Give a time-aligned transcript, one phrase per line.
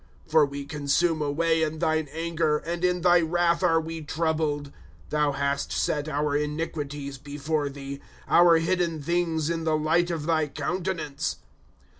[0.31, 4.69] 'For we consume away in thine anger, And in thy wrath are we troubled.
[4.69, 4.73] 8
[5.11, 10.47] Thou hast set our iniquities before thee, Our hidden things in the light of thy
[10.47, 11.35] countenance.